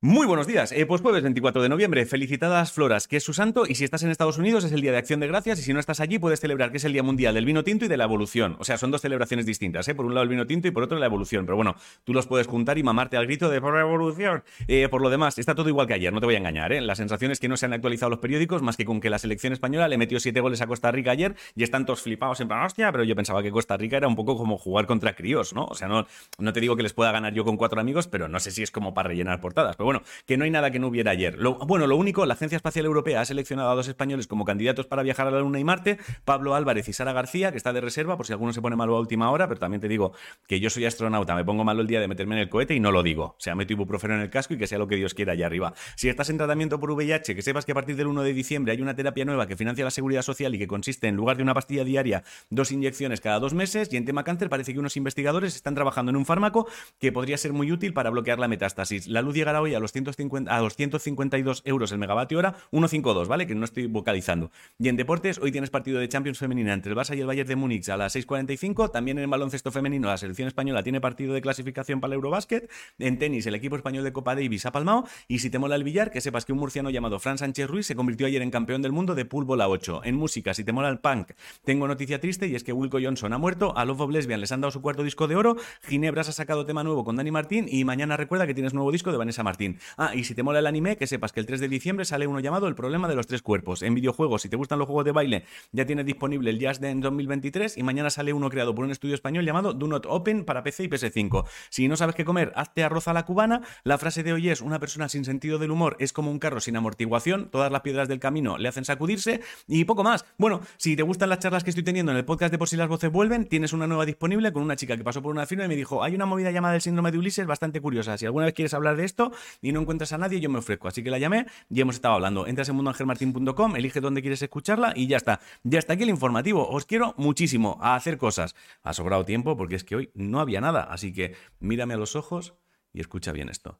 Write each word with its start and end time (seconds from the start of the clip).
Muy 0.00 0.28
buenos 0.28 0.46
días, 0.46 0.70
eh, 0.70 0.86
pues 0.86 1.02
jueves 1.02 1.24
24 1.24 1.60
de 1.60 1.68
noviembre, 1.68 2.06
felicitadas 2.06 2.70
Floras, 2.70 3.08
que 3.08 3.16
es 3.16 3.24
su 3.24 3.34
santo, 3.34 3.64
y 3.66 3.74
si 3.74 3.82
estás 3.82 4.04
en 4.04 4.10
Estados 4.10 4.38
Unidos 4.38 4.62
es 4.62 4.70
el 4.70 4.80
Día 4.80 4.92
de 4.92 4.98
Acción 4.98 5.18
de 5.18 5.26
Gracias, 5.26 5.58
y 5.58 5.62
si 5.62 5.72
no 5.72 5.80
estás 5.80 5.98
allí 5.98 6.20
puedes 6.20 6.38
celebrar 6.38 6.70
que 6.70 6.76
es 6.76 6.84
el 6.84 6.92
Día 6.92 7.02
Mundial 7.02 7.34
del 7.34 7.44
Vino 7.44 7.64
Tinto 7.64 7.84
y 7.84 7.88
de 7.88 7.96
la 7.96 8.04
Evolución. 8.04 8.54
O 8.60 8.64
sea, 8.64 8.78
son 8.78 8.92
dos 8.92 9.00
celebraciones 9.00 9.44
distintas, 9.44 9.88
¿eh? 9.88 9.96
por 9.96 10.06
un 10.06 10.14
lado 10.14 10.22
el 10.22 10.28
vino 10.28 10.46
tinto 10.46 10.68
y 10.68 10.70
por 10.70 10.84
otro 10.84 11.00
la 11.00 11.06
evolución, 11.06 11.46
pero 11.46 11.56
bueno, 11.56 11.74
tú 12.04 12.14
los 12.14 12.28
puedes 12.28 12.46
juntar 12.46 12.78
y 12.78 12.84
mamarte 12.84 13.16
al 13.16 13.26
grito 13.26 13.50
de 13.50 13.60
por 13.60 13.74
la 13.74 13.80
evolución. 13.80 14.44
Eh, 14.68 14.88
por 14.88 15.02
lo 15.02 15.10
demás, 15.10 15.36
está 15.36 15.56
todo 15.56 15.68
igual 15.68 15.88
que 15.88 15.94
ayer, 15.94 16.12
no 16.12 16.20
te 16.20 16.26
voy 16.26 16.36
a 16.36 16.38
engañar, 16.38 16.72
¿eh? 16.72 16.80
la 16.80 16.94
sensación 16.94 17.32
es 17.32 17.40
que 17.40 17.48
no 17.48 17.56
se 17.56 17.66
han 17.66 17.72
actualizado 17.72 18.10
los 18.10 18.20
periódicos 18.20 18.62
más 18.62 18.76
que 18.76 18.84
con 18.84 19.00
que 19.00 19.10
la 19.10 19.18
selección 19.18 19.52
española 19.52 19.88
le 19.88 19.98
metió 19.98 20.20
siete 20.20 20.38
goles 20.40 20.60
a 20.60 20.68
Costa 20.68 20.92
Rica 20.92 21.10
ayer 21.10 21.34
y 21.56 21.64
están 21.64 21.86
todos 21.86 22.02
flipados 22.02 22.38
en 22.38 22.46
plan, 22.46 22.64
hostia, 22.64 22.92
pero 22.92 23.02
yo 23.02 23.16
pensaba 23.16 23.42
que 23.42 23.50
Costa 23.50 23.76
Rica 23.76 23.96
era 23.96 24.06
un 24.06 24.14
poco 24.14 24.36
como 24.36 24.58
jugar 24.58 24.86
contra 24.86 25.16
críos, 25.16 25.54
¿no? 25.54 25.64
O 25.64 25.74
sea, 25.74 25.88
no, 25.88 26.06
te 26.52 26.60
digo 26.60 26.76
que 26.76 26.84
les 26.84 26.94
pueda 26.94 27.10
ganar 27.10 27.34
yo 27.34 27.44
con 27.44 27.56
cuatro 27.56 27.80
amigos, 27.80 28.06
pero 28.06 28.28
no 28.28 28.38
sé 28.38 28.52
si 28.52 28.62
es 28.62 28.70
como 28.70 28.94
para 28.94 29.08
rellenar 29.08 29.40
portadas, 29.40 29.74
bueno, 29.88 30.02
que 30.26 30.36
no 30.36 30.44
hay 30.44 30.50
nada 30.50 30.70
que 30.70 30.78
no 30.78 30.88
hubiera 30.88 31.12
ayer. 31.12 31.38
Bueno, 31.66 31.86
lo 31.86 31.96
único, 31.96 32.26
la 32.26 32.34
Agencia 32.34 32.56
Espacial 32.56 32.84
Europea 32.84 33.22
ha 33.22 33.24
seleccionado 33.24 33.70
a 33.70 33.74
dos 33.74 33.88
españoles 33.88 34.26
como 34.26 34.44
candidatos 34.44 34.84
para 34.84 35.02
viajar 35.02 35.26
a 35.26 35.30
la 35.30 35.40
Luna 35.40 35.60
y 35.60 35.64
Marte, 35.64 35.96
Pablo 36.26 36.54
Álvarez 36.54 36.90
y 36.90 36.92
Sara 36.92 37.14
García, 37.14 37.52
que 37.52 37.56
está 37.56 37.72
de 37.72 37.80
reserva, 37.80 38.18
por 38.18 38.26
si 38.26 38.34
alguno 38.34 38.52
se 38.52 38.60
pone 38.60 38.76
malo 38.76 38.94
a 38.96 39.00
última 39.00 39.30
hora, 39.30 39.48
pero 39.48 39.58
también 39.58 39.80
te 39.80 39.88
digo 39.88 40.12
que 40.46 40.60
yo 40.60 40.68
soy 40.68 40.84
astronauta, 40.84 41.34
me 41.34 41.42
pongo 41.42 41.64
malo 41.64 41.80
el 41.80 41.86
día 41.86 42.00
de 42.00 42.06
meterme 42.06 42.34
en 42.34 42.42
el 42.42 42.50
cohete 42.50 42.74
y 42.74 42.80
no 42.80 42.92
lo 42.92 43.02
digo. 43.02 43.24
O 43.24 43.36
sea, 43.38 43.54
meto 43.54 43.72
ibuprofeno 43.72 44.12
en 44.12 44.20
el 44.20 44.28
casco 44.28 44.52
y 44.52 44.58
que 44.58 44.66
sea 44.66 44.76
lo 44.76 44.88
que 44.88 44.96
Dios 44.96 45.14
quiera 45.14 45.32
allá 45.32 45.46
arriba. 45.46 45.72
Si 45.96 46.10
estás 46.10 46.28
en 46.28 46.36
tratamiento 46.36 46.78
por 46.78 46.90
VIH, 46.90 47.34
que 47.34 47.40
sepas 47.40 47.64
que 47.64 47.72
a 47.72 47.74
partir 47.74 47.96
del 47.96 48.08
1 48.08 48.24
de 48.24 48.34
diciembre 48.34 48.72
hay 48.72 48.82
una 48.82 48.94
terapia 48.94 49.24
nueva 49.24 49.46
que 49.46 49.56
financia 49.56 49.86
la 49.86 49.90
seguridad 49.90 50.20
social 50.20 50.54
y 50.54 50.58
que 50.58 50.66
consiste 50.66 51.08
en 51.08 51.16
lugar 51.16 51.38
de 51.38 51.44
una 51.44 51.54
pastilla 51.54 51.84
diaria, 51.84 52.24
dos 52.50 52.72
inyecciones 52.72 53.22
cada 53.22 53.38
dos 53.40 53.54
meses. 53.54 53.90
Y 53.90 53.96
en 53.96 54.04
tema 54.04 54.22
cáncer 54.22 54.50
parece 54.50 54.74
que 54.74 54.80
unos 54.80 54.98
investigadores 54.98 55.56
están 55.56 55.74
trabajando 55.74 56.10
en 56.10 56.16
un 56.16 56.26
fármaco 56.26 56.68
que 56.98 57.10
podría 57.10 57.38
ser 57.38 57.54
muy 57.54 57.72
útil 57.72 57.94
para 57.94 58.10
bloquear 58.10 58.38
la 58.38 58.48
metástasis. 58.48 59.06
La 59.06 59.22
luz 59.22 59.34
llegará 59.34 59.62
hoy 59.62 59.77
los, 59.80 59.92
150, 59.92 60.54
a 60.54 60.60
los 60.60 60.76
152 60.76 61.62
euros 61.64 61.92
el 61.92 61.98
megavatio 61.98 62.38
hora, 62.38 62.56
1.52, 62.72 63.26
¿vale? 63.26 63.46
Que 63.46 63.54
no 63.54 63.64
estoy 63.64 63.86
vocalizando. 63.86 64.50
Y 64.78 64.88
en 64.88 64.96
deportes, 64.96 65.38
hoy 65.38 65.52
tienes 65.52 65.70
partido 65.70 66.00
de 66.00 66.08
Champions 66.08 66.38
femenina 66.38 66.72
entre 66.72 66.92
el 66.92 66.98
Barça 66.98 67.16
y 67.16 67.20
el 67.20 67.26
Bayern 67.26 67.48
de 67.48 67.56
Múnich 67.56 67.88
a 67.88 67.96
las 67.96 68.14
6.45. 68.16 68.90
También 68.90 69.18
en 69.18 69.30
baloncesto 69.30 69.70
femenino, 69.70 70.08
la 70.08 70.16
selección 70.16 70.48
española 70.48 70.82
tiene 70.82 71.00
partido 71.00 71.34
de 71.34 71.40
clasificación 71.40 72.00
para 72.00 72.12
el 72.12 72.16
Eurobásquet. 72.16 72.70
En 72.98 73.18
tenis, 73.18 73.46
el 73.46 73.54
equipo 73.54 73.76
español 73.76 74.04
de 74.04 74.12
Copa 74.12 74.34
Davis 74.34 74.66
ha 74.66 74.72
palmado. 74.72 75.04
Y 75.26 75.40
si 75.40 75.50
te 75.50 75.58
mola 75.58 75.76
el 75.76 75.84
billar, 75.84 76.10
que 76.10 76.20
sepas 76.20 76.44
que 76.44 76.52
un 76.52 76.58
murciano 76.58 76.90
llamado 76.90 77.18
Fran 77.18 77.38
Sánchez 77.38 77.68
Ruiz 77.68 77.86
se 77.86 77.94
convirtió 77.94 78.26
ayer 78.26 78.42
en 78.42 78.50
campeón 78.50 78.82
del 78.82 78.92
mundo 78.92 79.14
de 79.14 79.24
pool 79.24 79.44
bola 79.44 79.68
8. 79.68 80.02
En 80.04 80.16
música, 80.16 80.54
si 80.54 80.64
te 80.64 80.72
mola 80.72 80.88
el 80.88 80.98
punk, 80.98 81.32
tengo 81.64 81.86
noticia 81.86 82.20
triste 82.20 82.46
y 82.46 82.54
es 82.54 82.64
que 82.64 82.72
Wilco 82.72 82.98
Johnson 83.02 83.32
ha 83.32 83.38
muerto. 83.38 83.76
A 83.76 83.84
Love 83.84 84.00
of 84.00 84.10
Lesbian 84.10 84.40
les 84.40 84.52
han 84.52 84.60
dado 84.60 84.70
su 84.70 84.82
cuarto 84.82 85.02
disco 85.02 85.28
de 85.28 85.36
oro. 85.36 85.56
Ginebras 85.82 86.28
ha 86.28 86.32
sacado 86.32 86.64
tema 86.64 86.84
nuevo 86.84 87.04
con 87.04 87.16
Dani 87.16 87.30
Martín. 87.30 87.66
Y 87.68 87.84
mañana 87.84 88.16
recuerda 88.16 88.46
que 88.46 88.54
tienes 88.54 88.74
nuevo 88.74 88.92
disco 88.92 89.12
de 89.12 89.18
Vanessa 89.18 89.42
Martín. 89.42 89.67
Ah, 89.96 90.14
y 90.14 90.24
si 90.24 90.34
te 90.34 90.42
mola 90.42 90.58
el 90.58 90.66
anime, 90.66 90.96
que 90.96 91.06
sepas 91.06 91.32
que 91.32 91.40
el 91.40 91.46
3 91.46 91.60
de 91.60 91.68
diciembre 91.68 92.04
sale 92.04 92.26
uno 92.26 92.40
llamado 92.40 92.68
El 92.68 92.74
problema 92.74 93.08
de 93.08 93.14
los 93.14 93.26
tres 93.26 93.42
cuerpos. 93.42 93.82
En 93.82 93.94
videojuegos, 93.94 94.42
si 94.42 94.48
te 94.48 94.56
gustan 94.56 94.78
los 94.78 94.86
juegos 94.86 95.04
de 95.04 95.12
baile, 95.12 95.44
ya 95.72 95.86
tienes 95.86 96.06
disponible 96.06 96.50
el 96.50 96.64
Just 96.64 96.80
Dance 96.80 97.00
2023 97.00 97.76
y 97.76 97.82
mañana 97.82 98.10
sale 98.10 98.32
uno 98.32 98.48
creado 98.50 98.74
por 98.74 98.84
un 98.84 98.90
estudio 98.90 99.14
español 99.14 99.44
llamado 99.44 99.72
Do 99.72 99.86
Not 99.86 100.06
Open 100.08 100.44
para 100.44 100.62
PC 100.62 100.84
y 100.84 100.88
PS5. 100.88 101.44
Si 101.70 101.88
no 101.88 101.96
sabes 101.96 102.14
qué 102.14 102.24
comer, 102.24 102.52
hazte 102.56 102.82
arroz 102.84 103.08
a 103.08 103.12
la 103.12 103.24
cubana. 103.24 103.62
La 103.84 103.98
frase 103.98 104.22
de 104.22 104.32
hoy 104.32 104.48
es, 104.48 104.60
una 104.60 104.78
persona 104.78 105.08
sin 105.08 105.24
sentido 105.24 105.58
del 105.58 105.70
humor 105.70 105.96
es 105.98 106.12
como 106.12 106.30
un 106.30 106.38
carro 106.38 106.60
sin 106.60 106.76
amortiguación, 106.76 107.50
todas 107.50 107.70
las 107.72 107.82
piedras 107.82 108.08
del 108.08 108.20
camino 108.20 108.58
le 108.58 108.68
hacen 108.68 108.84
sacudirse 108.84 109.40
y 109.66 109.84
poco 109.84 110.04
más. 110.04 110.24
Bueno, 110.36 110.60
si 110.76 110.96
te 110.96 111.02
gustan 111.02 111.28
las 111.28 111.38
charlas 111.40 111.64
que 111.64 111.70
estoy 111.70 111.84
teniendo 111.84 112.12
en 112.12 112.18
el 112.18 112.24
podcast 112.24 112.52
de 112.52 112.58
Por 112.58 112.68
si 112.68 112.76
las 112.76 112.88
voces 112.88 113.10
vuelven, 113.10 113.46
tienes 113.46 113.72
una 113.72 113.86
nueva 113.86 114.06
disponible 114.06 114.52
con 114.52 114.62
una 114.62 114.76
chica 114.76 114.96
que 114.96 115.04
pasó 115.04 115.22
por 115.22 115.32
una 115.32 115.46
firma 115.46 115.64
y 115.64 115.68
me 115.68 115.76
dijo, 115.76 116.02
hay 116.02 116.14
una 116.14 116.26
movida 116.26 116.50
llamada 116.50 116.74
el 116.74 116.80
síndrome 116.80 117.12
de 117.12 117.18
Ulises 117.18 117.46
bastante 117.46 117.80
curiosa. 117.80 118.16
Si 118.18 118.26
alguna 118.26 118.46
vez 118.46 118.54
quieres 118.54 118.74
hablar 118.74 118.96
de 118.96 119.04
esto 119.04 119.32
y 119.60 119.72
no 119.72 119.80
encuentras 119.80 120.12
a 120.12 120.18
nadie, 120.18 120.40
yo 120.40 120.48
me 120.50 120.58
ofrezco. 120.58 120.88
Así 120.88 121.02
que 121.02 121.10
la 121.10 121.18
llamé 121.18 121.46
y 121.68 121.80
hemos 121.80 121.96
estado 121.96 122.14
hablando. 122.14 122.46
Entras 122.46 122.68
en 122.68 122.76
mundoangelmartin.com, 122.76 123.76
elige 123.76 124.00
dónde 124.00 124.20
quieres 124.20 124.42
escucharla 124.42 124.92
y 124.94 125.06
ya 125.06 125.16
está. 125.16 125.40
Ya 125.62 125.78
está 125.78 125.94
aquí 125.94 126.04
el 126.04 126.10
informativo. 126.10 126.68
Os 126.68 126.86
quiero 126.86 127.14
muchísimo 127.16 127.78
a 127.80 127.94
hacer 127.94 128.18
cosas. 128.18 128.54
Ha 128.82 128.92
sobrado 128.92 129.24
tiempo 129.24 129.56
porque 129.56 129.76
es 129.76 129.84
que 129.84 129.96
hoy 129.96 130.10
no 130.14 130.40
había 130.40 130.60
nada. 130.60 130.82
Así 130.82 131.12
que 131.12 131.34
mírame 131.60 131.94
a 131.94 131.98
los 131.98 132.16
ojos 132.16 132.54
y 132.92 133.00
escucha 133.00 133.32
bien 133.32 133.48
esto. 133.48 133.78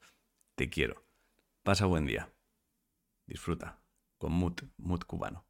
Te 0.55 0.69
quiero. 0.69 1.05
Pasa 1.63 1.87
buen 1.87 2.07
día. 2.07 2.31
Disfruta. 3.27 3.79
Con 4.19 4.33
Mut, 4.33 4.63
Mut 4.79 5.05
cubano. 5.05 5.48